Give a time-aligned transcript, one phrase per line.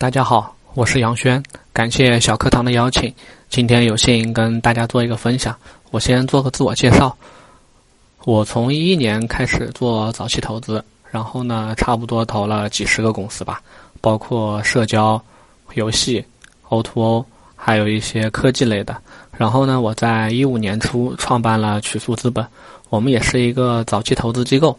[0.00, 1.42] 大家好，我是杨轩，
[1.74, 3.14] 感谢小课堂的邀请，
[3.50, 5.54] 今天有幸跟大家做一个分享。
[5.90, 7.14] 我先做个自我介绍，
[8.24, 13.60] 我从一一年开始做早期投资，然后呢，差不多投了几十个公司吧，
[14.00, 15.22] 包括社交、
[15.74, 16.24] 游戏、
[16.70, 17.22] O2O，
[17.54, 18.96] 还有一些科技类的。
[19.36, 22.42] 然后呢，我在一五年初创办了曲速资本，
[22.88, 24.78] 我们也是一个早期投资机构。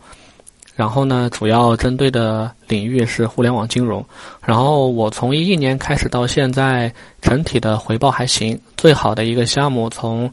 [0.81, 4.03] 然后呢，主要针对的领域是互联网金融。
[4.43, 8.59] 然后我从一一年开始到现在，整体的回报还行。
[8.77, 10.27] 最好的一个项目从，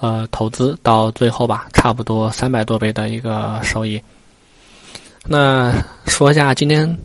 [0.00, 4.02] 呃，投资到最后吧，差不多三百多倍的一个收益。
[5.24, 5.72] 那
[6.06, 6.98] 说一下今天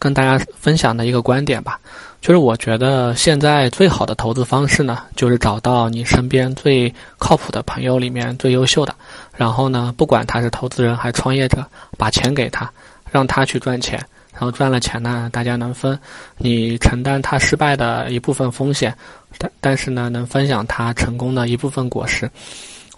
[0.00, 1.78] 跟大家分享的一个观点吧，
[2.20, 8.94] 就是我觉得现在最好的投资方式呢，就是找到你身边最靠谱的朋友里面最优秀的。
[9.36, 11.64] 然后呢，不管他是投资人还是创业者，
[11.96, 12.70] 把钱给他，
[13.10, 13.98] 让他去赚钱，
[14.32, 15.98] 然后赚了钱呢，大家能分，
[16.36, 18.94] 你承担他失败的一部分风险，
[19.38, 22.30] 但但是呢，能分享他成功的一部分果实。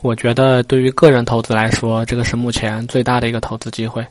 [0.01, 4.05] 我觉得对于个人投资来说，这个是目前最大的一个投资机会。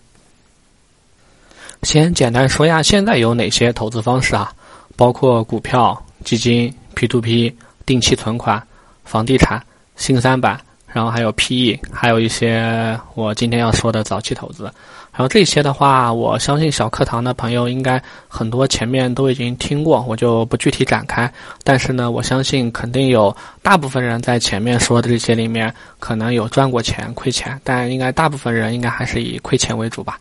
[1.83, 4.53] 先简单说一下现在有哪些投资方式啊，
[5.01, 7.51] 包括股票、基金、P to P、
[7.87, 8.61] 定期存款、
[9.03, 9.59] 房地产、
[9.95, 10.61] 新三板。
[10.93, 14.65] 然后还有 PE，还有一些我今天要说的早期投资。
[14.65, 21.31] 然后这些的话，我相信小课堂的朋友应该很多前面都已经听过，我就不具体展开。
[21.63, 30.19] 但是呢，我相信肯定有大部分人在前面说的这些里面，可能有赚过钱、亏钱，但应该大部分人应该还是以亏钱为主吧。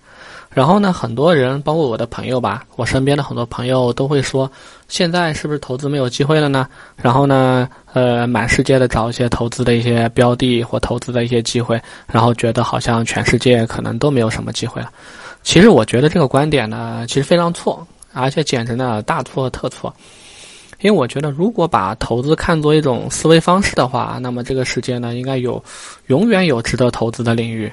[0.52, 4.50] 然后呢，很多人，包括我的朋友吧，我身边的很多朋友都会说，
[4.88, 6.66] 现在是不是投资没有机会了呢？
[6.96, 14.90] 然后呢，呃，满世界的找一些投资的一些标的或投资的一些机会，然后觉得好像全世界可能都没有什么机会了。
[15.44, 19.94] 其实我觉得这个观点呢，其实非常错，而且简直呢大错特错。
[20.80, 25.62] 因为我觉得，如果把投资看作一种思维方式的话，那么这个世界呢，应该有
[26.06, 27.70] 永远有值得投资的领域。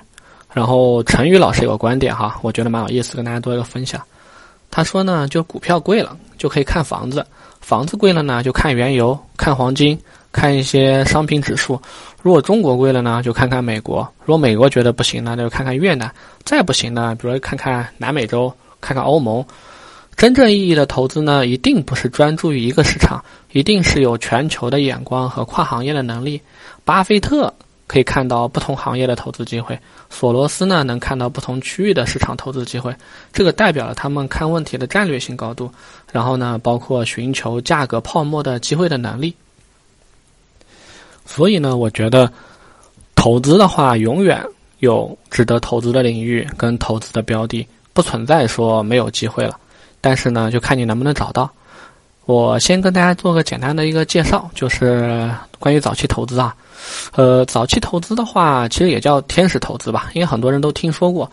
[0.57, 4.01] 然后陈宇老师有个观点哈，我觉得蛮有意思，跟大家做一个分享。
[4.71, 7.23] 他说呢，就股票贵了就可以看房子，
[7.61, 9.95] 房子贵了呢就看原油、看黄金、
[10.31, 11.79] 看一些商品指数。
[12.23, 16.09] 如果中国贵了呢，就看看美国；如果美国觉得不行呢，就看看越南；
[16.43, 18.51] 再不行呢，比如看看南美洲、
[18.81, 19.45] 看看欧盟。
[20.15, 26.41] 真正意义的投资呢，一定不是专注于一个市场，一定是有全球的眼光和跨行业的能力。
[26.83, 27.53] 巴菲特。
[27.87, 32.93] 可以看到不同行业的投资机会，索罗斯呢能看到不同区域的市场投资机会，
[33.31, 35.71] 这个代表了他们看问题的战略性高度。
[36.11, 39.33] 然后呢，包括寻求价格泡沫的机会的能力。
[41.25, 42.31] 所以呢，我觉得
[43.15, 44.45] 投资的话，永远
[44.79, 49.57] 有值得投资的领域跟投资的标的，不存在说没有机会了。
[50.01, 51.51] 但是呢，就看你能不能找到。
[52.25, 56.55] 我先跟大家做个简单的一个介绍，就是关于早期投资啊。
[57.15, 61.29] 呃，早期投资的话，其实也叫天使投资吧，因为很多人都听说过，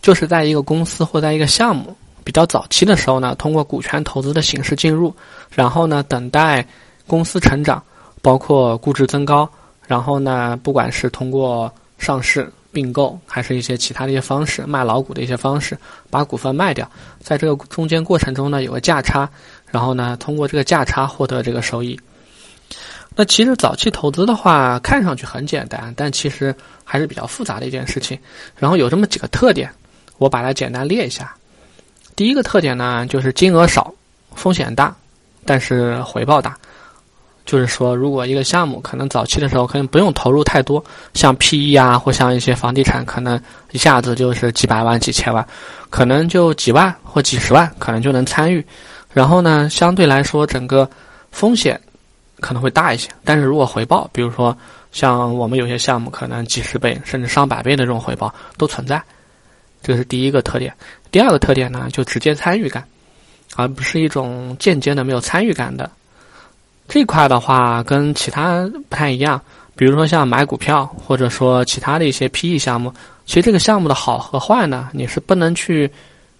[0.00, 5.14] 就是在一个公司或在一个项目比较早期的时候呢，通过股权投资的形式进入，
[5.50, 6.66] 然后呢，等待
[7.06, 7.82] 公司成长，
[8.22, 9.48] 包括估值增高，
[9.86, 15.76] 然后呢，不管是通过上市、并购，还是一些其他的一些方式，卖老股的一些方式，
[16.08, 16.88] 把股份卖掉，
[17.20, 19.28] 在这个中间过程中呢，有个价差，
[19.66, 21.98] 然后呢，通过这个价差获得这个收益。
[23.20, 28.16] 那其实早期投资的话，看上去很简单，但其实还是比较复杂的一件事情。
[28.56, 29.68] 然后有这么几个特点，
[30.18, 31.34] 我把它简单列一下。
[32.14, 33.92] 第一个特点呢，就是金额少，
[34.36, 34.94] 风险大，
[35.44, 36.56] 但是回报大。
[37.44, 43.40] 就是说，如果一个项目可能早期的时候可能不用投入太多，像 PE 啊，或像一些房地产，可能
[43.72, 45.44] 一下子就是几百万、几千万，
[45.90, 48.64] 可能就几万或几十万，可能就能参与。
[49.12, 50.88] 然后呢，相对来说，整个
[51.32, 51.80] 风险。
[52.40, 54.56] 可能会大一些，但是如果回报，比如说
[54.92, 59.02] 像我们有些项目，可能几十倍甚至上百倍的这种回报都存在，
[59.82, 60.72] 这是第一个特点。
[61.10, 62.84] 第二个特点呢，就直接参与感，
[63.56, 65.90] 而不是一种间接的没有参与感的。
[66.86, 69.40] 这块的话跟其他不太一样，
[69.74, 72.92] 比如说像买股票，或者说其他的一些 PE 项目，
[73.26, 75.90] 其实这个项目的好和坏呢，你是不能去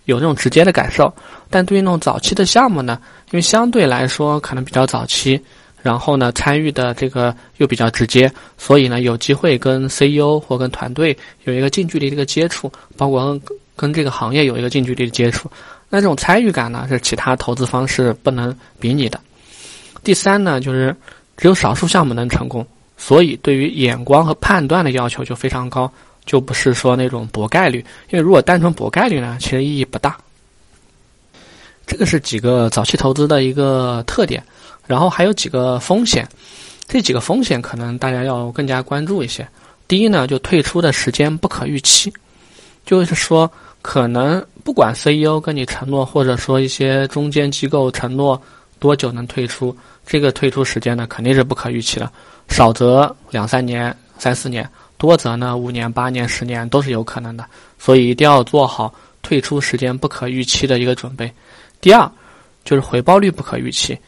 [0.04, 1.12] 有这种直接的感受。
[1.50, 2.98] 但对于那种早期的项目呢，
[3.30, 5.42] 因为相对来说可能比较早期。
[5.82, 13.40] 然后呢，参与的这个又比较直接，所以呢，有机会跟 CEO 或跟团队有一个近距离的一个接触，包括跟
[13.76, 15.50] 跟这个行业有一个近距离的接触。
[15.88, 19.18] 那这种参与感呢，是其他投资方式不能比拟的。
[20.02, 20.94] 第三呢，就是
[21.36, 22.66] 只有少数项目能成功，
[22.96, 25.90] 所以对于眼光和判断的要求就非常高，
[26.26, 27.78] 就不是说那种博概率。
[28.10, 30.18] 因为如果单纯博概率呢，其实意义不大。
[31.86, 34.44] 这个是几个早期投资的一个特点，
[34.88, 36.28] 然后还有几个风险。
[36.88, 39.46] 这几个风险可能大家要更加关注一些。
[39.86, 42.12] 第一呢，就退出的时间不可预期，
[42.84, 43.50] 就是说
[43.82, 48.40] 可能不管 CEO 跟你承诺，或者说一些中间机构承诺
[48.78, 49.76] 多久能退出，
[50.06, 52.10] 这个退出时间呢肯定是不可预期的，
[52.48, 57.44] 少则两三年、三四年，多则呢五年、八年、十年都是有可能的。
[57.78, 58.92] 所以一定要做好
[59.22, 61.30] 退出时间不可预期的一个准备。
[61.80, 62.10] 第二，
[62.64, 63.98] 就是回报率不可预期，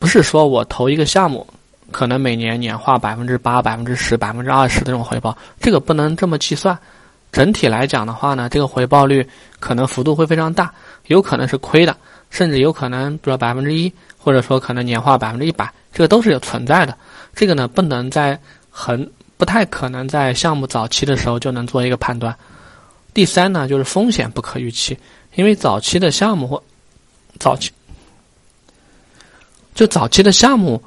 [0.00, 1.46] 不是说我投一个项目。
[1.92, 6.78] 可能每年年化百分之八、百分之十、百分之二十的这种回报，这个不能这么计算。
[7.32, 10.72] 整体来讲的话呢，这个回报率可能幅度会非常大，
[11.08, 11.96] 有可能是亏的，
[12.30, 16.96] 甚至有可能比如说百分之一，或者说可能年化百分之一百，这个都是有存在的。
[17.34, 18.38] 这个呢，不能在
[18.70, 22.32] 很不太可能在项目早期的时候就能做一个判断。
[23.12, 24.96] 第三呢，就是风险不可预期，
[25.34, 26.62] 因为早期的项目或
[27.40, 27.72] 早期
[29.74, 30.82] 就早期的项目。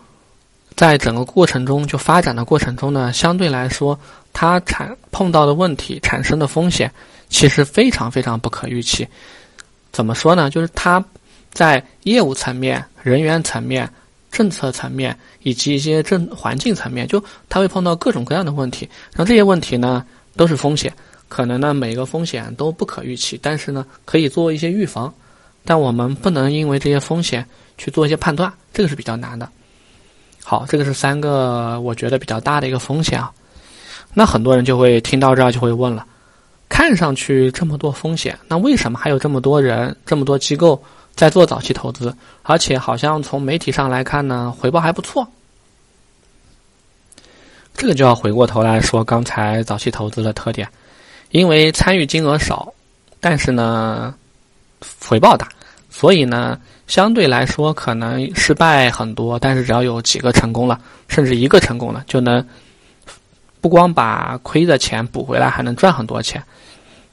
[0.75, 3.97] 在整个过程中，就发展的过程中呢，相对来说，
[4.33, 6.91] 它产碰到的问题、产生的风险，
[7.30, 9.07] 其实非常非常不可预期。
[9.91, 10.50] 怎么说呢？
[10.50, 11.03] 就是它
[11.51, 13.88] 在业务层面、人员层面、
[14.31, 18.89] 政策层面以及一些政环境层面，就它会碰到各种各样的问题。
[19.12, 20.03] 然后这些问题呢，
[20.36, 20.91] 都是风险，
[21.29, 25.13] 可能呢每个风险都不可预期，但是呢可以做一些预防。
[25.63, 27.47] 但我们不能因为这些风险
[27.78, 29.50] 去做一些判断，这个是比较难的。
[30.44, 33.31] 好，这个是三个我觉得比较大的一个风险啊。
[34.14, 36.06] 那很多人就会听到这儿就会问了：
[36.68, 40.84] 看上去这么多风险，那为什么还有这么多人、这么多机构
[41.16, 42.14] 在做早期投资？
[42.44, 45.25] 而且好像从媒体上来看呢，回报还不错。
[47.74, 50.68] 这个就要回过头来说刚才早期投资的特点，
[51.31, 52.72] 因为参与金额少，
[53.22, 54.14] 但是呢
[55.08, 55.48] 回报大，
[55.90, 56.60] 所以呢。
[56.88, 62.45] 相对来说，可能失败很多，但是只要有几个成功了，甚至一个成功了，就能
[63.62, 66.44] 不光把亏的钱补回来，还能赚很多钱。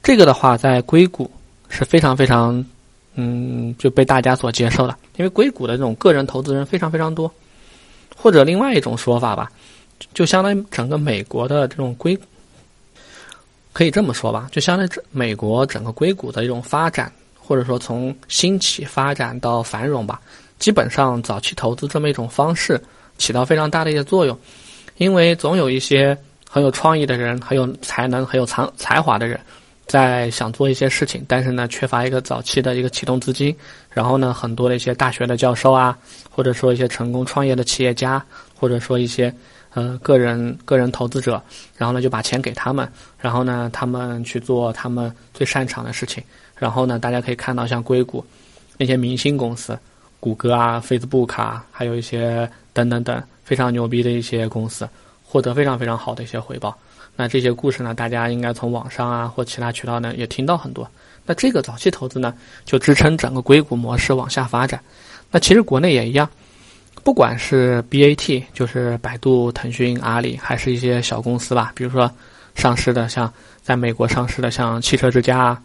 [0.03, 1.31] 这个的话，在硅谷
[1.69, 2.63] 是非常非常，
[3.15, 7.31] 嗯，就被大家所接受的，因为硅谷的这种个人投资人非常非常多。
[8.15, 9.49] 或者另外一种说法吧，
[10.13, 12.19] 就相当于整个美国的这种硅，
[13.73, 17.11] 可以这么说吧，就相当于美国整个硅谷的一种发展。
[17.51, 20.21] 或者说从兴起发展到繁荣吧，
[20.57, 22.81] 基本上早期投资这么一种方式
[23.17, 24.39] 起到非常大的一个作用，
[24.95, 26.17] 因为总有一些
[26.49, 29.37] 很有创意的人、很有才能、很有才才华的人，
[29.85, 33.53] 在想做一些事情，但是呢缺乏一个早期的一个启动资金，
[33.89, 35.97] 然后呢很多的一些大学的教授啊，
[36.29, 38.25] 或者说一些成功创业的企业家，
[38.57, 39.33] 或者说一些
[39.73, 41.43] 呃个人个人投资者，
[41.75, 42.89] 然后呢就把钱给他们，
[43.19, 46.23] 然后呢他们去做他们最擅长的事情。
[46.61, 48.23] 然后呢，大家可以看到，像硅谷
[48.77, 49.75] 那些明星公司，
[50.19, 54.87] 谷歌啊、Facebook 啊，还有一些等等等非常牛逼的一些公司，
[55.23, 56.77] 获得非常非常好的一些回报。
[57.15, 60.87] 那这些故事呢，大家应该从网上啊或其他渠道呢也听到很多。
[61.25, 62.31] 那这个早期投资呢，
[62.63, 64.79] 就支撑整个硅谷模式往下发展。
[65.31, 66.29] 那其实国内也一样，
[67.03, 72.11] 不管是 BAT，就是百度、腾讯、阿里，还是一些小公司吧，比如说
[72.53, 75.61] 上市的，像在美国上市的，像汽车之家啊。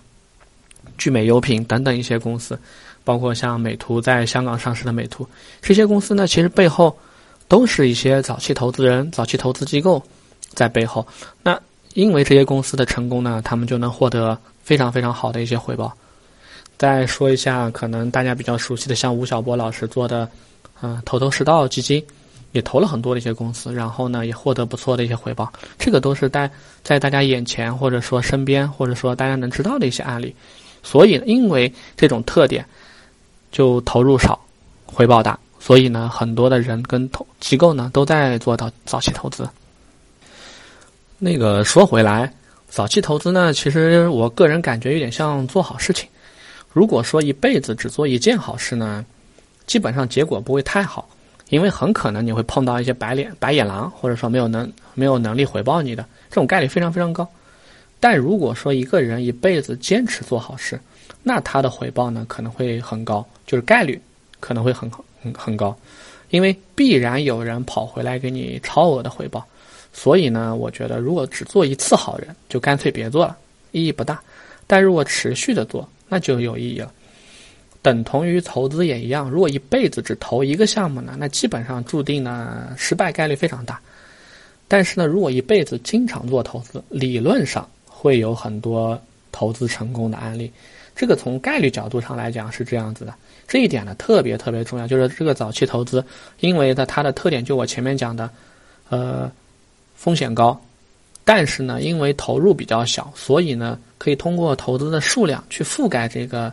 [0.96, 2.58] 聚美优品等等一些公司，
[3.04, 5.26] 包括像美图在香港上市的美图，
[5.62, 6.96] 这些公司呢，其实背后
[7.48, 10.02] 都是一些早期投资人、早期投资机构
[10.54, 11.06] 在背后。
[11.42, 11.58] 那
[11.94, 15.92] 因为这些公司的成功呢，他们就能获得非常非常好的一些回报。
[16.76, 20.28] 再说一下，可能大家比较熟悉的，像吴晓波老师做的，
[20.82, 22.04] 嗯，头头是道基金，
[22.52, 25.50] 也投了很多的一些公司，然后呢，也获得不错的一些回报。
[25.78, 26.50] 这个都是在
[26.82, 30.34] 在大家眼前，或者说身边，或者说大家能知道的一些案例。
[30.86, 32.64] 所以，因为这种特点，
[33.50, 34.38] 就投入少，
[34.86, 35.36] 回报大。
[35.58, 39.48] 所以呢，很多的人跟投机构呢都在做到早期投资。
[41.18, 42.32] 那个说回来，
[42.68, 46.08] 早期投资呢，其实我个人感觉有点像做好事情。
[46.72, 49.04] 如果说一辈子只做一件好事呢，
[49.66, 51.08] 基本上结果不会太好，
[51.48, 57.28] 因为很可能你会碰到一些白脸白眼狼，或者说没有能没有能力回报你的，这种概率非常非常高。
[58.08, 60.78] 但如果说一个人一辈子坚持做好事，
[61.24, 64.00] 那他的回报呢可能会很高，就是概率
[64.38, 64.88] 可能会很
[65.20, 65.76] 很很高，
[66.30, 69.44] 因为必然有人跑回来给你超额的回报。
[69.92, 73.36] 所以呢，我觉得如果只做一次好人，就干脆别做了，
[73.72, 74.22] 意义不大。
[74.68, 76.92] 但如果持续的做，那就有意义了。
[77.82, 83.80] 等同于投资也一样，如果一辈子只投一个项目呢，那基本上注定呢失败概率非常大。
[84.68, 87.68] 但是呢，如果一辈子经常做投资，理论上。
[87.98, 89.00] 会有很多
[89.32, 90.52] 投资成功的案例，
[90.94, 93.14] 这个从概率角度上来讲是这样子的，
[93.48, 96.04] 这一点呢特别特别重要，就是这个早期投资，
[96.40, 98.28] 因为呢它的特点就我前面讲的，
[98.90, 99.32] 呃，
[99.94, 100.60] 风险高，
[101.24, 106.52] 但是呢因为投入比较小，所以呢可以通过投资的数量去覆盖这个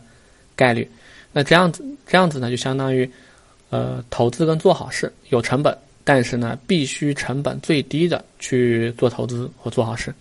[0.55, 0.89] 概率。
[1.33, 3.09] 那这样子这样子呢就相当于，
[3.69, 10.13] 呃，投资跟做好事有成本，但是呢必须成本最低的去做投资或做好事，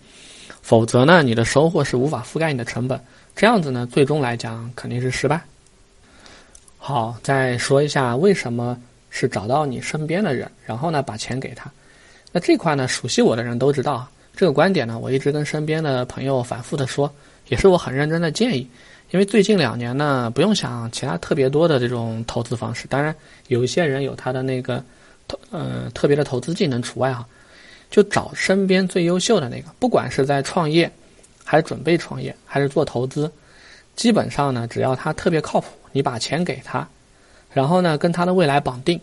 [0.63, 2.99] 否则呢你的收获是无法覆盖你的成本。
[3.35, 5.39] 这样子呢，最终来讲肯定是失败。
[6.77, 8.77] 好，再说一下为什么
[9.09, 11.71] 是找到你身边的人，然后呢把钱给他。
[12.31, 17.13] 那这块呢，熟悉我的人都知道这个观点呢，我一直跟身边的朋友反复的说，
[17.49, 18.67] 也是我很认真的建议。
[19.11, 23.15] 因为最近两年呢，不用想其他特别多的这种投资方式，当然
[23.47, 24.83] 有一些人有他的那个
[25.27, 27.23] 投呃特别的投资技能除外哈，
[27.93, 30.91] 就找身边最优秀的那个，不管是在创业。
[31.45, 33.29] 还是准备创业，还是做投资，
[33.97, 36.87] 基本上呢，只要他特别靠谱，你把钱给他，
[37.51, 38.97] 然后呢，跟他的未来绑定，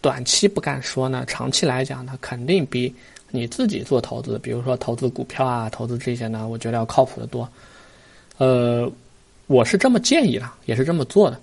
[0.00, 2.92] 短期不敢说呢，长期来讲呢，肯定比
[3.30, 7.46] 你自己做投资，比如说投资股票啊，投资这些呢，我觉得要靠谱的多。
[8.38, 8.90] 呃，
[9.46, 11.38] 我是这么建议的，也是这么做的。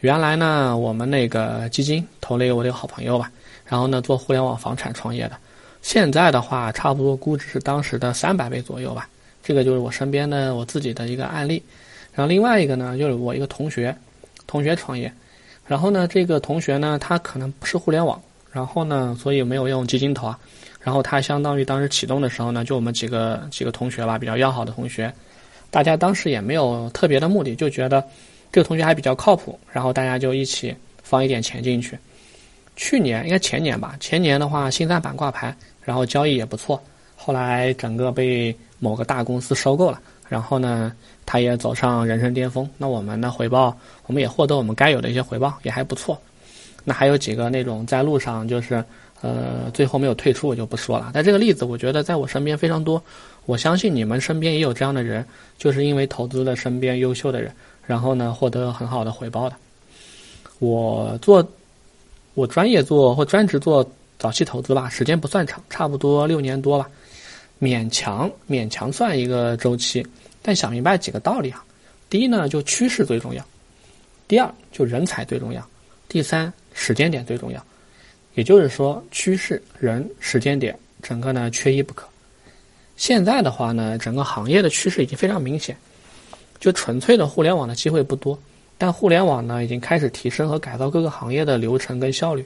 [0.00, 3.30] 原来呢，我们那个基金投了一个我的好朋友吧，
[3.66, 5.36] 然后呢，做互联网房产创业的，
[5.84, 9.06] 现在的话，差不多估值是当时的三百倍左右吧。
[9.42, 11.62] 这个就是我身边的我自己的一个案例，
[12.14, 13.94] 然后另外一个呢，就是我一个同学，
[14.46, 15.12] 同学创业，
[15.66, 18.18] 然后呢，这个同学呢，他可能不是互联网，
[18.50, 20.38] 然后呢，所以没有用基金投啊，
[20.80, 25.12] 然后他相当于当时启动的时候呢，就我们几个几个同学吧，比较要好的同学，
[25.70, 28.02] 大家当时也没有特别的目的，就觉得
[28.50, 31.98] 这个同学还比较靠谱，然后大家就一起放一点钱进去。
[32.76, 36.82] 去年应该前年吧，前年的话，新三板挂牌，然后交易也不错，
[37.14, 38.56] 后来整个被。
[38.80, 39.98] 某个大公司收购了，
[40.28, 40.92] 然后呢，
[41.24, 42.68] 他也走上人生巅峰。
[42.76, 43.74] 那我们的，回报
[44.06, 46.20] 我们也获得我们该有的一些回报，也还不错。
[46.84, 48.84] 那还有几个那种在路上就是
[49.22, 51.12] 呃最后没有退出，我就不说了。
[51.14, 53.02] 但这个例子，我觉得在我身边非常多。
[53.46, 55.24] 我相信你们身边也有这样的人，
[55.56, 57.50] 就是因为投资了身边优秀的人，
[57.86, 59.56] 然后呢获得很好的回报的。
[60.58, 61.46] 我做
[62.34, 63.88] 我专业做或专职做
[64.18, 66.88] 早期投资吧，时间不算长，差不多六年多吧。
[67.60, 70.06] 勉强勉强算一个周期，
[70.42, 71.64] 但想明白几个道理啊。
[72.10, 73.42] 第一呢，就趋势最重要；
[74.28, 75.62] 第二，就人才最重要；
[76.08, 77.64] 第三，时间点最重要。
[78.34, 82.06] 也就是说，趋势、人、时间点，整个呢缺一不可。
[82.96, 85.76] 现在的话呢，整个行业的趋势已经非常明显，
[86.58, 88.38] 就纯粹的互联网的机会不多，
[88.76, 92.44] 但互联网呢已经开始提升和改造各个行业的流程跟效率。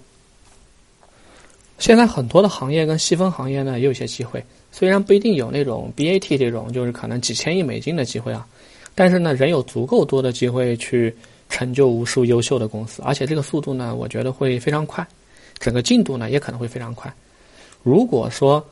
[1.78, 4.44] 现在很多的行业跟细分行业呢也有一些机会。
[4.70, 8.46] 虽然不一定有那种 BAT 这种，就是可能几千亿美金的机会啊，
[8.94, 11.14] 但是呢，仍有足够多的机会去
[11.48, 15.06] 成就无数优秀的公司，而且这个速度呢，我觉得会非常快，
[15.58, 17.12] 整个进度呢也可能会非常快。
[17.82, 18.64] 如果说，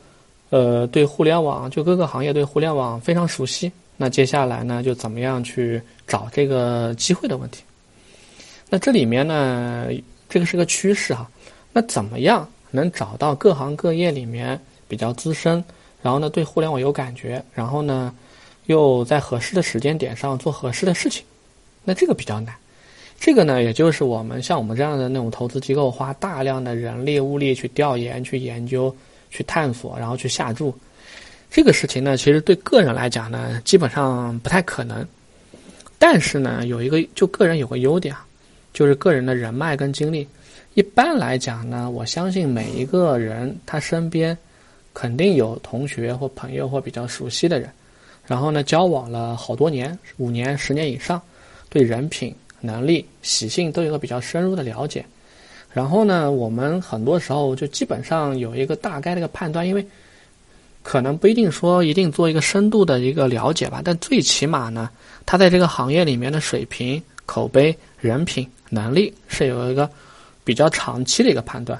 [0.49, 7.63] 呃，对互联网就各个行业对互联网非常熟悉，那接下来呢，就怎么样去找这个机会的问题？
[8.69, 9.87] 那这里面呢，
[10.29, 11.27] 这个是个趋势哈，
[11.73, 15.63] 那怎么样能找到各行各业里面比较资深？
[16.01, 18.13] 然后呢，对互联网有感觉，然后呢，
[18.67, 21.25] 又在合适的时间点上做合适的事情，
[21.83, 22.53] 那这个比较难。
[23.19, 28.95] 这个呢，也就是我们像我们这样的那种投资机构，花大量的人力物力去调研、去研究、
[29.31, 30.73] 去探索，然后去下注。
[31.49, 35.05] 这个事情呢，其实对个人来讲呢，基本上不太可能。
[35.97, 38.23] 但是呢，有一个就个人有个优点啊，
[38.71, 40.27] 就是个人的人脉跟经历。
[40.77, 44.37] 一般来讲呢，我相信每一个人他身边。
[44.93, 47.69] 肯定有同学或朋友或比较熟悉的人，
[48.25, 51.21] 然后呢，交往了好多年，五年、十年以上，
[51.69, 55.05] 对人品、能力、习性都有个比较深入的了解。
[55.71, 59.85] 然后呢，我们很多时候就基本上有一个大概的一个判断，因为
[60.81, 64.89] 可能不一定说一定做一个深度的一个了解吧，但最起码呢，
[65.27, 69.87] 他在这个行业里面的水平、口碑、人品、能力是有一个
[70.47, 71.77] 比较长期的一个判断。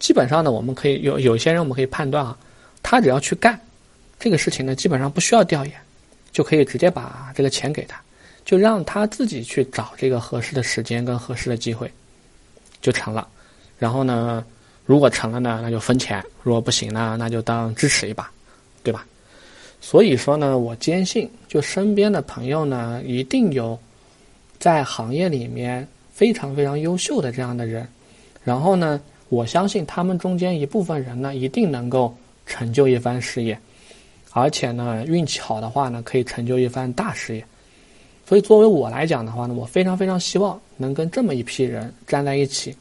[0.00, 2.36] 基本上呢，我们可以有有些人我们可以判断啊。
[2.82, 3.60] 他只要去干
[4.18, 5.74] 这个事情呢，基本上不需要调研，
[6.32, 8.00] 就可以直接把这个钱给他，
[8.44, 11.88] 就让他自己去找这个合适的时间跟合适的机会，
[12.80, 13.28] 就成了。
[13.78, 14.44] 然后呢，
[14.84, 18.28] 如果成了呢，那就分钱；如果不行呢，那就当支持一把，
[18.82, 19.06] 对吧？
[19.80, 23.78] 所以说呢，我坚信，就身边的朋友呢，一定有
[24.58, 27.86] 在行业里面非常非常优秀的这样的人。
[28.48, 32.16] 然后呢，我相信他们中间一部分人呢，一定能够。
[32.50, 33.60] 成就一番事业，
[34.32, 37.44] 而且呢，运气好的话呢，可以成就一番大事业。
[38.26, 42.74] 所以作为我来讲的话呢，我非常非常希望能跟这么一批人站在一起，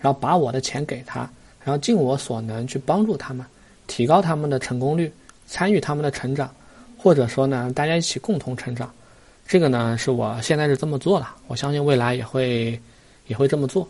[0.00, 1.30] 然后把我的钱给他，
[1.62, 3.44] 然后尽我所能去帮助他们，
[3.86, 5.12] 提高他们的成功率，
[5.46, 6.50] 参与他们的成长，
[6.96, 8.90] 或者说呢，大家一起共同成长。
[9.46, 12.80] 这个呢，是我现在是这么做的，我相信未来也会
[13.26, 13.86] 也会这么做。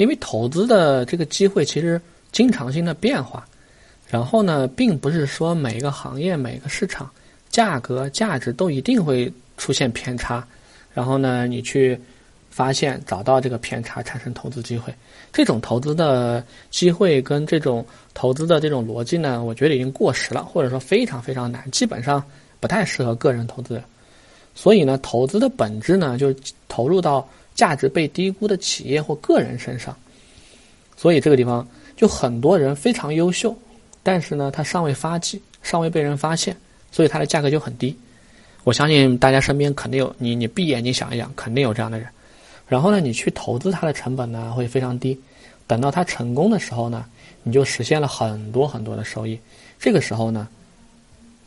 [0.00, 2.00] 因为投资的这个机会其实
[2.32, 3.46] 经常性的变化，
[4.08, 7.10] 然后呢，并不是说每一个行业、每个市场
[7.50, 10.42] 价格、价值都一定会出现偏差，
[10.94, 12.00] 然后呢，你去
[12.48, 14.90] 发现找到这个偏差，产生投资机会。
[15.34, 22.24] 这种投资的机会跟这种投资的这种逻辑呢，我觉得已经过时了，或者说非常非常难，基本上
[22.58, 23.78] 不太适合个人投资。
[24.54, 26.34] 所以呢，投资的本质呢，就
[26.68, 27.28] 投入到。
[27.54, 29.94] 价值被低估的企业或个人身上，
[30.96, 31.66] 所以这个地方
[31.96, 33.54] 就很多人非常优秀，
[34.02, 36.56] 但是呢，他尚未发迹，尚未被人发现，
[36.90, 37.94] 所以它的价格就很低。
[38.64, 42.08] 我相信大家身边肯定有你，你闭眼睛想一想，肯定有这样的人。
[42.66, 45.18] 然后呢，你去投资它的成本呢会非常低，
[45.66, 47.04] 等到它成功的时候呢，
[47.42, 49.38] 你就实现了很多很多的收益。
[49.78, 50.48] 这个时候呢，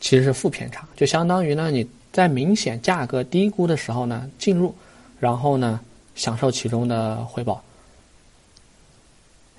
[0.00, 4.72] 其实是负偏差，就相当于呢你在明显价格低估的时候呢进入，
[5.18, 5.80] 然后呢。
[6.14, 7.62] 享受其中的回报，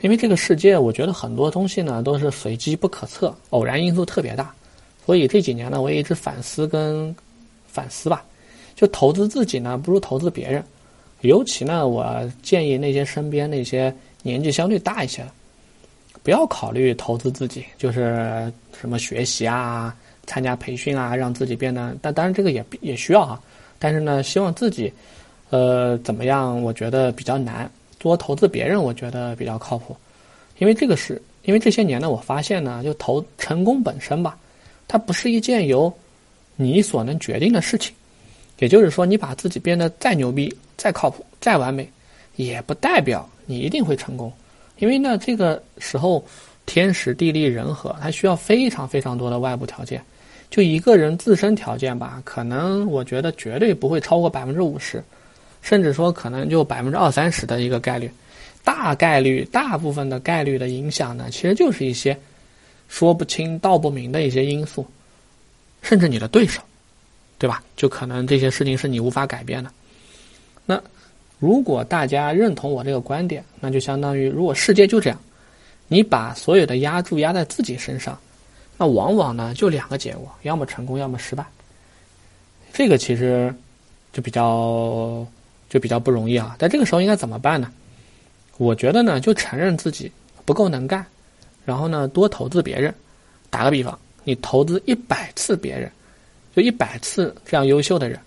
[0.01, 4.53] 因为这个世界，我觉得很多东西呢都是随机不可测，偶然因素特别大，
[5.05, 7.13] 所以这几年呢，我也一直反思跟
[7.67, 8.23] 反思吧，
[8.75, 10.63] 就投资自己呢不如投资别人，
[11.21, 13.93] 尤其呢，我建议那些身边那些
[14.23, 15.31] 年纪相对大一些的，
[16.23, 19.93] 不要考虑投资自己，就是什么学习啊、
[20.25, 23.41] 参加培训啊，让自己变得，但当然这个也也需要啊，
[23.77, 24.93] 但是呢，希望自己。
[25.55, 26.61] 呃，怎么样？
[26.61, 27.71] 我觉得比较难。
[27.97, 29.95] 多投资别人，我觉得比较靠谱。
[30.57, 34.37] 因为这个是，因为这些年呢，我发现呢，就投成功本身吧，
[34.85, 35.91] 它不是一件由
[36.57, 37.95] 你所能决定的事情。
[38.59, 41.89] 也就是说，你把自己变得再牛逼、再靠谱、再完美，
[42.35, 44.29] 也不代表你一定会成功。
[44.79, 46.21] 因为呢，这个时候
[46.65, 50.03] 天时地利人和，它需要非常非常多的外部条件。
[50.49, 55.01] 就一个人自身条件吧，可能我觉得绝对不会超过百分之五十。
[55.65, 58.07] 甚至说可能就百分之二三十的一个概率，
[58.63, 62.15] 大概率大部分的概率的影响呢，其实就是一些
[62.87, 64.85] 说不清道不明的一些因素，
[65.81, 66.61] 甚至你的对手，
[67.39, 67.63] 对吧？
[67.75, 69.71] 就可能这些事情是你无法改变的。
[70.67, 70.79] 那
[71.39, 75.19] 如果大家认同我这个观点，那就相当于如果世界就这样，
[75.87, 78.15] 你把所有的压注压在自己身上，
[78.77, 81.43] 那往往呢就两个结果，要么成功，要么失败。
[82.71, 83.51] 这个其实
[84.13, 85.25] 就比较。
[85.69, 87.71] 就比较不容易啊，但这个时候应该怎么办呢？
[88.57, 90.11] 我觉得呢，就承认自己
[90.45, 91.05] 不够能干，
[91.65, 92.93] 然后呢，多投资别人。
[93.49, 95.89] 打个比方，你投资一百次别人，
[96.55, 98.19] 就一百次这样优秀的人，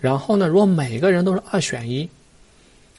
[0.00, 2.08] 然后呢，如果每个人都是二选一，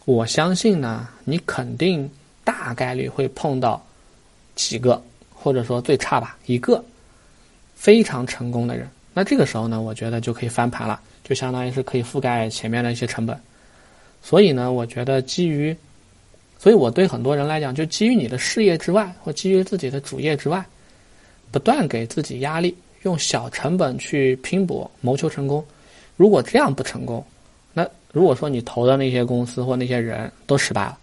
[0.04, 2.10] 我相信呢，你肯定
[2.44, 3.82] 大概率会碰到
[4.56, 5.02] 几个，
[5.34, 6.84] 或者说最差吧一个
[7.76, 8.90] 非常成功的人。
[9.14, 13.40] 那这个时候呢，我觉得就可以翻盘了，就相当于是可以覆盖前面的一些成本。
[14.22, 15.76] 所以呢，我觉得基于，
[16.58, 20.64] 所以我对很多人来讲，就基于你的事业之外，或基于自己的主业之外，
[21.52, 25.64] 不断给自己压力，用小成本去拼搏，谋求成功。
[26.16, 27.26] 如果这样不成功，
[27.74, 30.98] 那如果说你投的那些公司或那些人都失败了，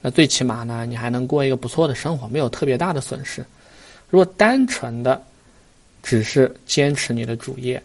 [0.00, 3.44] 那最起码呢，你还能过一个不错的生活，没有特别大的损失。
[4.08, 5.22] 如果单纯的
[6.02, 7.80] 只是坚持你的主业，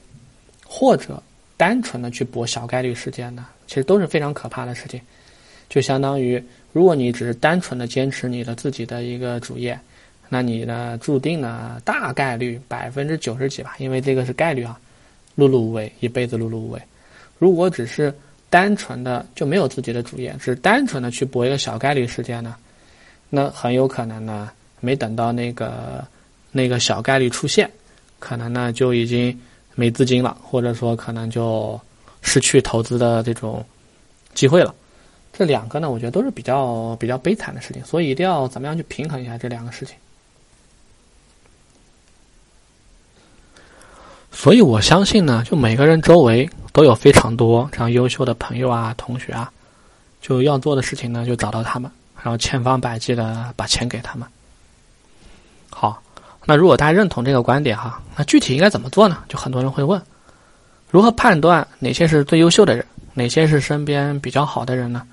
[0.65, 1.21] 或者
[1.55, 3.45] 单纯的去搏小概率事件呢？
[3.67, 4.99] 其实都是非常可怕的事情，
[5.69, 9.77] 就相当于，如果你只是单纯的坚持你的自己的一个主业，
[10.29, 14.79] 那你呢注定呢大概率百分之九十几吧，因为这个是概率啊，
[15.37, 16.81] 碌碌无为，一辈子碌碌无为。
[17.37, 18.13] 如果只是
[18.49, 22.55] 单纯的就没有自己的主业，只单纯的去搏一个小概率事件呢，
[23.29, 24.49] 那很有可能呢，
[24.79, 26.03] 没等到那个
[26.51, 27.69] 那个小概率出现，
[28.19, 29.37] 可能呢就已经
[29.75, 31.77] 没资金了，或者说可能就。
[32.27, 33.65] 失去投资的这种
[34.33, 34.75] 机会了，
[35.31, 39.95] 这两个呢，我觉得都是比较比较悲惨的事情，所以一定要怎么样去平衡一下这两个事情。
[44.29, 49.49] 所以我相信呢，就每个人周围都有非常多这样优秀的朋友啊、同学啊，
[50.21, 51.89] 就要做的事情呢，就找到他们，
[52.21, 54.27] 然后千方百计的把钱给他们。
[55.69, 56.03] 好，
[56.45, 59.23] 那如果大家认同这个观点哈，那具体应该怎么做呢？
[59.29, 59.99] 就很多人会问。
[60.89, 65.05] 如何判断哪些是最优秀的人，哪些是身边比较好的人呢？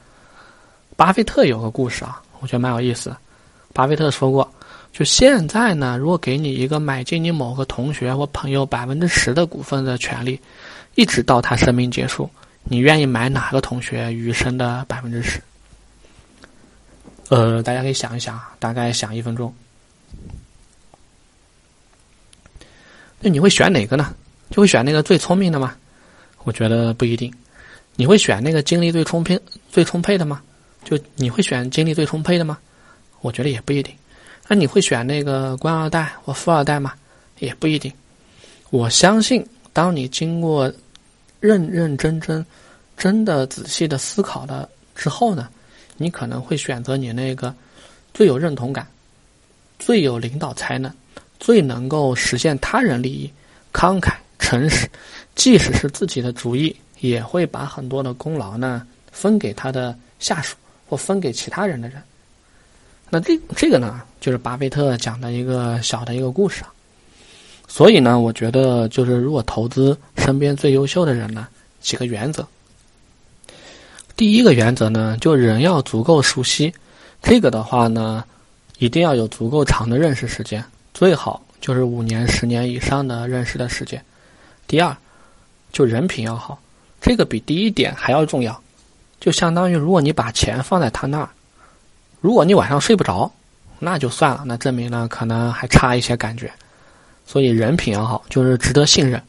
[0.96, 3.14] 巴菲特有个故事啊，我觉得蛮有意思。
[3.72, 4.48] 巴菲特说过，
[4.92, 10.40] 就现在呢，如果给你一个买进你某个同学或朋友百分之十的股份的权利，
[10.94, 12.30] 一直到他生命结束，
[12.62, 15.42] 你愿意买哪个同学余生的百分之十？
[17.30, 19.52] 呃，大家可以想一想，大概想一分钟。
[23.18, 24.14] 那你会选哪个呢？
[24.54, 25.74] 就会选那个最聪明的吗？
[26.44, 27.34] 我觉得不一定。
[27.96, 29.36] 你会选那个精力最充沛、
[29.68, 30.40] 最充沛的吗？
[30.84, 32.56] 就你会选精力最充沛的吗？
[33.20, 33.92] 我觉得也不一定。
[34.46, 36.92] 那你会选那个官二代或富二代吗？
[37.40, 37.92] 也不一定。
[38.70, 40.72] 我相信，当你经过
[41.40, 42.46] 认认真真、
[42.96, 45.48] 真的仔细的思考了之后呢，
[45.96, 47.52] 你可能会选择你那个
[48.12, 48.86] 最有认同感、
[49.80, 50.88] 最有领导才能、
[51.40, 53.28] 最能够实现他人利益、
[53.72, 54.13] 慷慨
[54.54, 54.88] 诚实，
[55.34, 60.54] 即使是自己的主意，也会把很多的功劳呢分给他的下属
[60.88, 62.00] 或分给其他人的人。
[63.10, 66.72] 那这这个呢，就是巴菲特讲的一个小的一个故事啊。
[67.66, 71.48] 所以呢，我觉得就是如果投资身边最优秀的人呢，
[71.80, 72.46] 几个原则。
[74.16, 76.72] 第一个原则呢，就人要足够熟悉，
[77.22, 78.22] 这个的话呢，
[78.78, 84.00] 一定要有足够长的认识时间，最好就是五年、十年以上的认识的时间。
[84.66, 84.96] 第二，
[85.72, 86.58] 就人品要好，
[87.00, 88.60] 这个比第一点还要重要。
[89.20, 91.28] 就相当于如果你把钱放在他那儿，
[92.20, 93.30] 如果你晚上睡不着，
[93.78, 96.52] 那就算了，那证明呢可能还差一些感觉。
[97.26, 99.22] 所以人品要好，就是值得信任。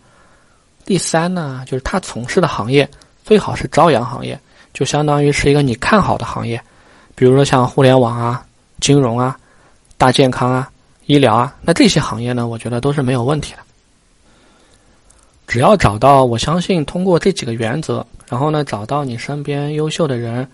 [0.86, 2.90] 第三呢，就是他从事的行业
[3.24, 4.40] 最好是朝阳行业，
[4.74, 6.62] 就相当于是一个你看好的行业，
[7.16, 8.46] 比如说像互联网啊、
[8.82, 9.38] 金融啊、
[9.98, 10.70] 大健康啊、
[11.06, 13.60] 医疗啊，那这些行业呢，我觉得都是没有问题的。
[15.48, 20.48] 只要找到，我相信通过这几个原则，然后呢，找到你身边优秀的人，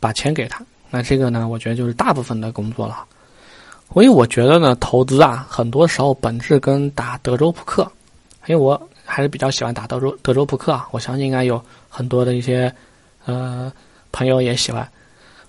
[0.00, 3.04] 把钱给他，那这个呢，我觉得就是大部分的工作了。
[3.92, 7.82] 所以我觉得呢，投资啊，很多时候本质跟打德州扑克，
[8.46, 10.88] 因为我还是比较喜欢打德州德州扑克啊。
[10.90, 12.72] 我相信应该有很多的一些
[13.24, 13.72] 呃
[14.10, 14.88] 朋友也喜欢。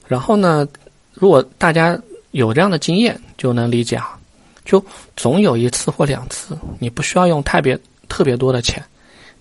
[0.07, 0.67] 然后呢，
[1.13, 1.97] 如果大家
[2.31, 4.15] 有这样的经验，就能理解啊，
[4.63, 4.83] 就
[5.15, 8.83] 总有一次或两次，你不需要用特别特别多的钱，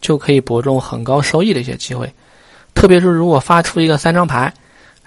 [0.01, 2.13] 就可以博中很高收益的一些机会。
[2.75, 4.53] 特别是如果发出一个三张牌，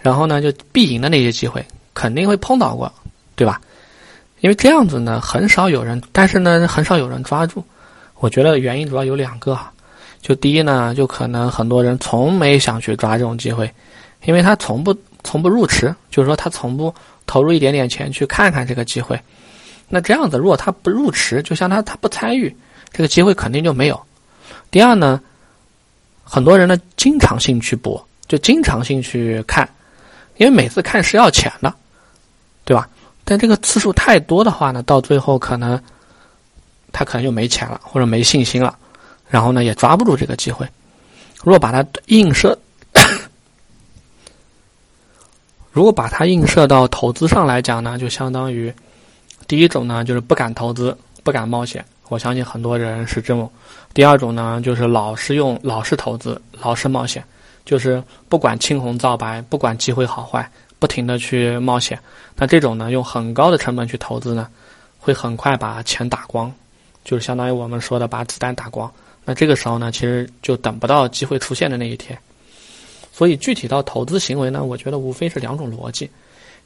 [0.01, 2.91] 然后呢就必赢的那些机会，肯定会碰到过，
[3.35, 3.59] 对吧？
[4.39, 7.63] 因为这样子呢，很少有人，但是呢，很少有人抓住。
[8.19, 9.59] 我觉得原因主要有两个，
[10.21, 13.69] 就第一呢，就可能很多人从没想去抓这种机会，
[14.25, 16.93] 因为他从不从不入池，就是说他从不
[17.25, 19.19] 投入一点点钱去看看这个机会。
[19.89, 22.55] 那这样子，如果他不入池，就像他他不参与，
[22.91, 24.01] 这个机会肯定就没有。
[24.71, 25.21] 第二呢，
[26.23, 29.67] 很多人呢经常性去博，就经常性去看，
[30.37, 31.73] 因为每次看是要钱的，
[32.65, 32.87] 对吧？
[33.23, 35.81] 但这个次数太多的话呢，到最后可能
[36.91, 38.77] 他可能就没钱了，或者没信心了，
[39.27, 40.67] 然后呢也抓不住这个机会。
[41.43, 42.57] 如果把它映射，
[45.71, 48.73] 如果把它映射到投资上来讲呢，就相当于
[49.47, 51.85] 第一种呢就是不敢投资、不敢冒险。
[52.09, 53.51] 我相信很多人是这么。
[53.93, 57.23] 第二种呢就是老是用、老是投资、老是冒险，
[57.65, 60.49] 就是不管青红皂白，不管机会好坏。
[60.79, 61.99] 不停的去冒险，
[62.35, 64.47] 那这种呢，用很高的成本去投资呢，
[64.99, 66.53] 会很快把钱打光，
[67.03, 68.87] 就是相当于我们说的把子弹打光。
[69.25, 72.15] 那这个时候呢，其实就等不到机会出现的那一天。
[73.11, 76.07] 所以具体到投资行为呢，我觉得无非是两种逻辑。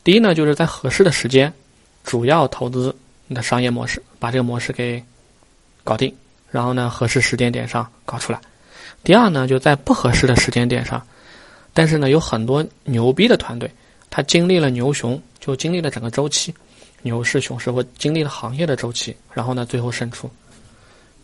[0.03, 1.53] 第一呢，就是在合适的时间，
[2.03, 2.93] 主要投资
[3.27, 5.01] 你的商业模式，把这个模式给
[5.83, 6.13] 搞定，
[6.49, 8.39] 然后呢，合适时间点上搞出来。
[9.03, 11.01] 第二呢，就在不合适的时间点上，
[11.73, 13.69] 但是呢，有很多牛逼的团队。
[14.09, 16.53] 他经历了牛熊，就经历了整个周期，
[17.01, 20.29] 牛市、熊市或经历了行业的周期，然后呢，最后胜出。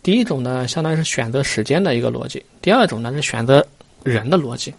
[0.02, 3.64] 第一种呢，相当于是选择时间的一个逻辑；第二种呢，是选择
[4.02, 4.72] 人的逻辑。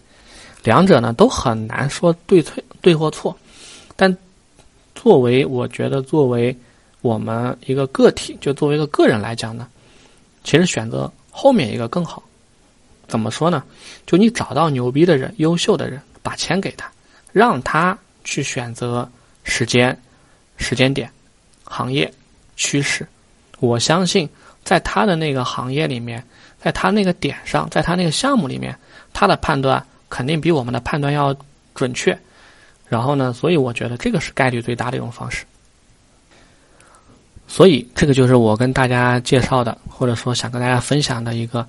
[0.64, 3.34] 两者呢，都很难说对错对或错。
[3.96, 4.14] 但
[4.94, 6.54] 作为我觉得，作为
[7.02, 9.66] 我们一个个体，就作为一个个人来讲呢，
[10.44, 12.22] 其实选择后面一个更好。
[13.08, 13.64] 怎么说呢？
[14.06, 16.90] 就你找到牛逼的人、优秀的人，把钱给他。
[17.32, 19.08] 让他去选择
[19.44, 19.96] 时间、
[20.56, 21.10] 时间点、
[21.64, 22.12] 行业
[22.56, 23.06] 趋势。
[23.60, 24.28] 我相信，
[24.64, 26.24] 在他的那个行业里面，
[26.60, 28.76] 在他那个点上，在他那个项目里面，
[29.12, 31.34] 他的判断肯定比我们的判断要
[31.74, 32.18] 准确。
[32.88, 35.44] 然后呢，所以我觉得这个是概率最大的一种方式。
[37.52, 41.66] 所以，这个就是我跟大家介绍的，或者说想跟大家分享的一个，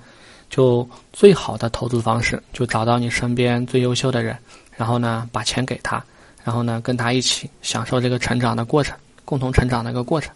[0.48, 4.38] 就最好的投资方式，就找到你身边最优秀的人。
[4.76, 6.02] 然后呢，把钱给他，
[6.44, 10.32] 然后呢，跟他一起享受这个成长的过程，共同成长的一个过程。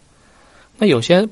[0.77, 1.25] 那有些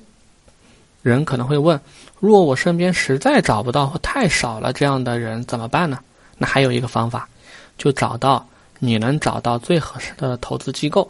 [1.02, 1.78] 人可能会问：
[2.22, 6.00] 如果我身边实在找不到或太少了这样的人怎么办呢？
[6.38, 7.28] 那还有一个方法，
[7.78, 8.48] 就找到
[8.80, 11.10] 你能找到最合适的投资机构，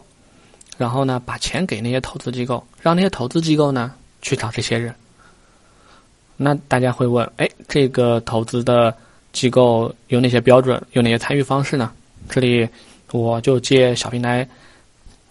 [0.76, 4.94] 然后呢，把钱给那些投资机构，让那些投资机构呢去找这些人。
[6.36, 8.94] 那大家会问：哎，这个投资的
[9.32, 10.82] 机构有哪些标准？
[10.92, 11.90] 有哪些参与方式呢？
[12.28, 12.68] 这里
[13.12, 14.46] 我就借小平台，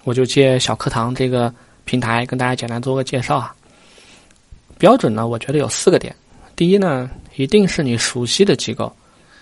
[0.03, 1.53] 我就借小课堂这个
[1.83, 3.55] 平台跟大家简单做个介绍啊。
[4.77, 6.15] 标准呢，我觉得有四个点。
[6.55, 8.91] 第一呢，一定是你熟悉的机构，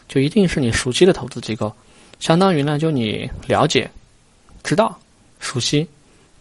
[0.07, 1.73] 就一定是你熟悉的投资机构，
[2.19, 3.89] 相当于呢，就你了解、
[4.63, 4.99] 知道、
[5.43, 5.87] 熟悉。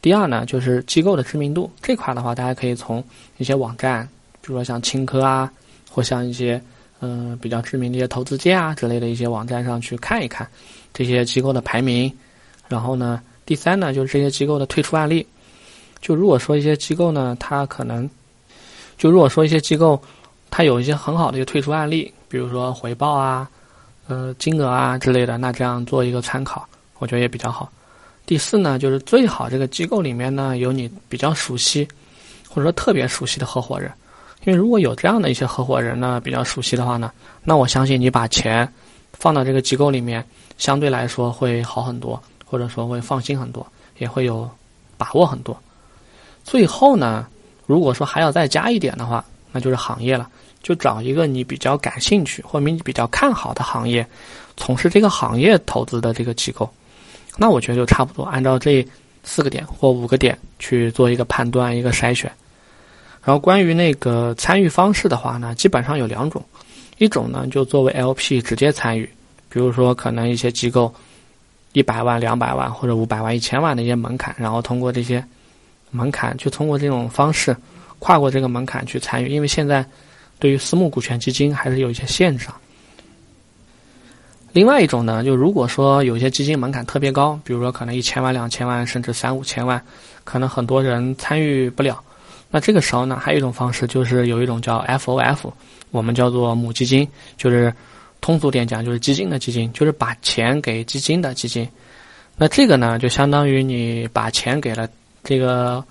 [0.01, 3.03] 第二呢，就是机构的知名度这块的话，大家可以从
[3.37, 4.09] 一些网站，
[4.41, 5.53] 比如说像青科啊，
[5.91, 6.61] 或像一些
[7.01, 10.49] 嗯比较知名的一些投资界啊之类的一些网站上去看一看
[10.93, 12.13] 这些机构的排名。
[12.69, 15.27] 然后呢，第三呢，就是这些机构的退出案例。
[16.01, 18.09] 就如果说一些机构呢，它可能
[18.99, 20.01] 就如果说一些机构，
[20.51, 23.49] 它有一些很好的一个退出案例，比如说回报啊、
[24.09, 26.67] 呃金额啊之类的，那这样做一个参考，
[26.99, 27.71] 我觉得也比较好。
[28.27, 31.87] 第四呢，就是最好这个机构里面呢有你比较熟悉
[32.49, 33.91] 或者说特别熟悉的合伙人，
[34.45, 37.11] 因为如果有这样的一些合伙人呢比较熟悉的话呢，
[37.43, 38.67] 那我相信你把钱
[39.13, 40.25] 放到这个机构里面，
[40.59, 43.67] 相对来说会好很多，或者说会放心很多，
[43.99, 44.49] 也会有
[44.97, 45.57] 把握很多。
[46.45, 47.27] 最后呢。
[47.65, 50.29] 如果说还要再加一点的话，那就是行业了。
[50.63, 54.07] 就找一个你比较感兴趣或者你比较看好的行业，
[54.57, 56.69] 从事这个行业投资的这个机构，
[57.37, 58.25] 那我觉得就差不多。
[58.25, 58.87] 按照这
[59.25, 62.31] 四个点或五个点去做一个判断、一个筛选。
[63.25, 66.45] 然后关于那个参与方式的话呢，基本上有两种，
[66.99, 69.09] 一种呢就作为 LP 直接参与，
[69.49, 70.95] 比如说可能一些机构
[71.73, 75.25] 一百万、两百万或者五百万、一千万的一些门槛，然后通过这些。
[75.95, 77.55] 门槛就通过这种方式
[77.99, 79.85] 跨过这个门槛去参与，因为现在
[80.39, 82.49] 对于私募股权基金还是有一些限制。
[84.53, 89.83] 另外一种呢，就如果说有些基金门槛特别高，比如说可能一千万、两千万，甚至三五千万，
[90.25, 92.03] 可能很多人参与不了。
[92.51, 95.51] 那这个时候呢，还有一种方式，就是有一种叫 FOF，
[95.91, 97.73] 我们叫做母基金，就是
[98.21, 101.67] 通俗点讲，就是基金的基金，就是把钱给基金的基金。
[102.37, 104.89] 那这个呢，就相当于你把钱给了。
[105.25, 105.85] 这个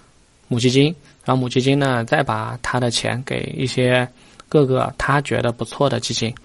[0.50, 0.94] 母基金，
[1.24, 4.06] 然后母基金呢，再把他的钱给一些
[4.50, 6.36] 各个他觉得不错的基金，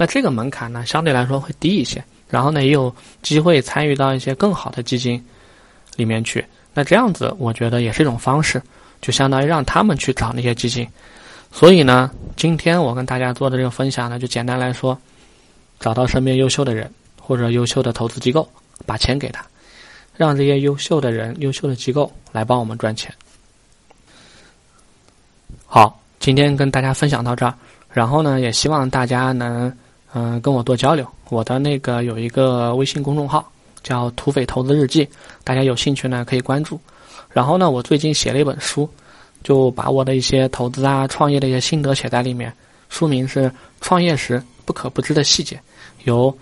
[0.00, 2.02] 那这个门槛呢，相对来说会低一些。
[2.26, 5.22] 然后呢，也有机会参与到一些更好的基金
[5.96, 6.42] 里面去。
[6.72, 8.62] 那这样子，我觉得也是一种方式，
[9.02, 10.88] 就相当于让他们去找那些基金。
[11.52, 14.98] 所以呢，今天我跟大家做的这个分享呢，就简单来说，
[15.78, 18.48] 找到身边优秀的人或者优秀的投资机构，
[18.86, 19.44] 把钱给他。
[20.16, 23.12] 让这些优秀的人、优秀的机构来帮我们赚钱。
[25.66, 27.52] 好，今天跟大家分享到这儿，
[27.92, 29.70] 然后呢，也希望大家能
[30.12, 31.06] 嗯跟我多交流。
[31.28, 33.50] 我的那个有一个微信公众号
[33.82, 35.08] 叫“土匪投资日记”，
[35.44, 36.80] 大家有兴趣呢可以关注。
[37.30, 38.88] 然后呢，我最近写了一本书，
[39.42, 42.52] 就把我的一些投资啊、创业的一些心得写在里面。
[42.88, 43.48] 书名是
[43.80, 45.56] 《创业时不可不知的细节》，
[46.04, 46.36] 由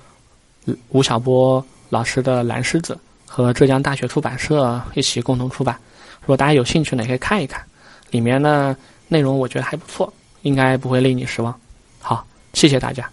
[0.88, 2.98] 吴晓波老师的蓝狮子。
[3.30, 5.78] 和浙江大学出版社一起共同出版，
[6.22, 7.62] 如果大家有兴趣呢，也可以看一看，
[8.10, 8.74] 里面呢
[9.06, 11.54] 内容我觉得还不错，应该不会令你失望。
[12.00, 13.08] 好，谢谢大家。